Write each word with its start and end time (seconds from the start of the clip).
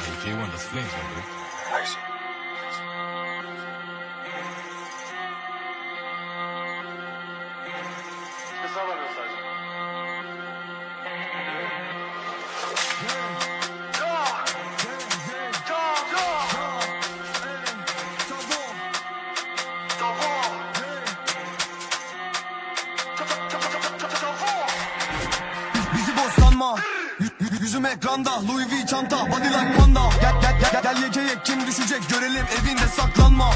Aqui 0.00 0.32
one 0.32 0.50
is 0.50 0.62
flames, 0.62 0.92
my 0.92 1.14
dude. 1.14 1.24
Thanks. 1.70 1.96
Bizi 25.92 26.12
bozsan? 26.16 26.99
Yüzüm 27.60 27.86
ekranda 27.86 28.30
Louis 28.48 28.66
V 28.72 28.86
çanta 28.86 29.16
Body 29.30 29.48
like 29.48 29.76
panda. 29.78 30.00
Gel 30.20 30.34
gel 30.42 30.60
gel 30.72 30.82
gel 30.82 31.02
yekeye 31.02 31.34
kim 31.44 31.66
düşecek 31.66 32.08
Görelim 32.08 32.46
evinde 32.60 32.86
saklanma. 32.96 33.50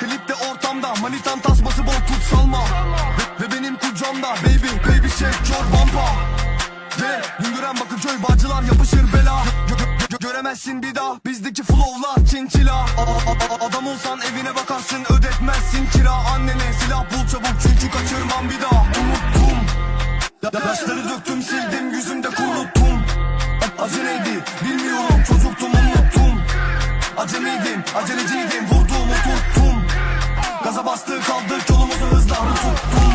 Klipte 0.00 0.34
ortamda 0.34 0.94
Manitan 1.02 1.40
tasması 1.40 1.86
bol 1.86 1.92
tut 1.92 2.22
salma. 2.30 2.64
Ve, 3.40 3.44
ve 3.44 3.52
benim 3.52 3.76
kucağımda 3.78 4.28
Baby 4.30 4.88
baby 4.88 5.08
shake 5.08 5.52
your 5.52 5.64
bumpa 5.72 6.06
Ve 7.00 7.20
Güngören 7.44 7.76
Bakırköy 7.80 8.22
Bağcılar 8.28 8.62
yapışır 8.62 9.12
bela. 9.12 9.42
Gö- 9.68 9.76
gö- 9.76 10.08
gö- 10.08 10.22
Göremezsin 10.22 10.82
bir 10.82 10.94
daha 10.94 11.14
Bizdeki 11.26 11.62
flowlar 11.62 12.26
çinçila 12.30 12.86
Adam 13.68 13.86
olsan 13.86 14.20
evine 14.20 14.54
bakarsın 14.56 15.04
ödetmezsin 15.18 15.86
kira. 15.92 16.12
Annene 16.12 16.72
silah 16.84 17.04
bul 17.10 17.28
çabuk 17.32 17.60
çünkü 17.62 17.90
kaçırmam 17.98 18.50
bir 18.50 18.62
daha. 18.62 18.80
Unuttum. 18.80 19.58
Ya- 20.42 20.50
Yaşları 20.68 21.08
döktüm 21.08 21.42
sildim 21.42 21.90
yüzümde 21.90 22.28
Aceleydi 22.28 22.53
bilmiyorum 24.64 25.22
çocuktum 25.28 25.70
unuttum. 25.70 26.42
Acemiydim 27.16 27.84
aceleciydim 27.96 28.64
vurdum 28.66 29.08
oturttum. 29.10 29.84
Gaza 30.64 30.86
bastı 30.86 31.20
kaldık 31.22 31.70
yolumuzu 31.70 32.06
hızla 32.10 32.34
tuttum. 32.34 33.14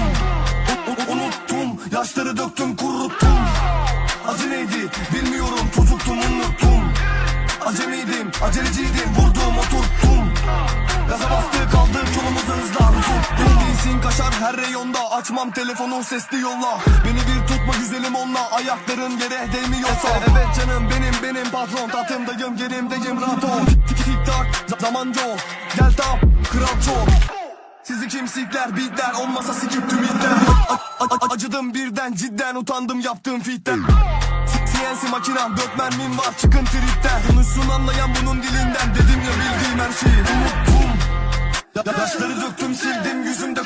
Unuttum 1.10 1.82
yaşları 1.92 2.38
döktüm 2.38 2.76
kuruttum. 2.76 3.40
Aceleydi 4.28 4.90
bilmiyorum 5.14 5.70
çocuktum 5.76 6.18
unuttum. 6.18 6.94
Acemiydim 7.66 8.32
aceleciydim 8.44 9.10
vurdum 9.18 9.58
oturttum. 9.58 10.34
Gaza 11.10 11.30
bastı 11.32 11.70
kaldık 11.72 12.08
yolumuzu 12.18 12.54
hızla 12.54 12.86
tuttum. 12.86 13.60
Değilsin 13.60 14.02
kaşar 14.02 14.34
her 14.34 14.58
reyonda 14.58 15.00
Açmam 15.12 15.52
telefonu 15.52 16.04
sesli 16.04 16.40
yolla. 16.40 16.80
Beni 17.06 17.16
bir 17.18 17.48
tutma 17.48 17.74
güzelim 17.80 17.89
onunla 18.30 18.52
Ayakların 18.52 19.10
yere 19.18 19.54
değmiyorsa. 19.54 20.08
Evet 20.32 20.48
canım 20.58 20.90
benim 20.90 21.14
benim 21.24 21.52
patron. 21.52 21.90
Tatımdayım 21.90 22.58
yerimdeyim 22.58 23.22
rahat 23.22 23.44
ol. 23.44 23.66
Tik 23.88 24.26
tak 24.26 24.48
za- 24.70 24.82
zaman 24.82 25.06
yok. 25.08 25.38
Gel 25.80 25.94
tap 25.98 26.20
kral 26.52 26.82
çok. 26.86 27.08
Sizi 27.84 28.08
kimsikler 28.08 28.78
beatler 28.78 29.14
olmasa 29.14 29.54
sikip 29.54 29.90
tüm 29.90 30.04
itler. 30.04 30.32
Acıdım 31.32 31.74
birden 31.74 32.14
cidden 32.14 32.56
utandım 32.56 33.00
yaptığım 33.00 33.40
fitten. 33.42 33.80
CNC 34.74 35.08
makinem 35.12 35.58
dört 35.58 35.78
mermim 35.78 36.18
var. 36.18 36.34
Çıkın 36.42 36.66
tripten. 36.66 37.22
Konuşsun 37.28 37.70
anlayan 37.70 38.10
bunun 38.22 38.44
dilinden. 38.44 38.96
Dedim 38.96 39.22
ya 39.22 39.32
bildiğim 39.34 39.80
her 39.80 39.94
şeyi. 40.00 40.22
Unuttum. 40.22 40.90
Ya- 41.76 41.84
Yaşları 42.02 42.42
döktüm 42.42 42.76
sildim 42.76 43.24
yüzümde 43.24 43.59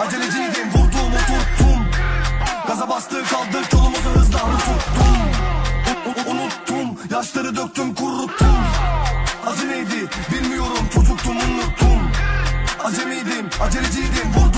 aceleciydim 0.00 0.68
vurdum 0.68 1.12
oturttum 1.18 1.90
Gaza 2.66 2.88
bastı 2.88 3.24
kaldık 3.24 3.72
yolumuzu 3.72 4.10
hızla 4.14 4.38
tuttum. 4.38 5.16
Unuttum 6.26 6.98
yaşları 7.10 7.56
döktüm 7.56 7.94
kuruttum. 7.94 8.56
Acı 9.46 9.68
neydi 9.68 10.08
bilmiyorum 10.32 10.88
çocuktum 10.94 11.36
unuttum. 11.36 12.10
Acemiydim 12.84 13.48
aceleciydim 13.62 14.32
vurdum 14.34 14.49